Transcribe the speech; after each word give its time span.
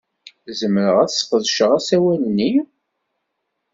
Zemreɣ 0.59 0.95
ad 1.03 1.09
sqedceɣ 1.11 1.69
asawal-nni? 1.77 2.51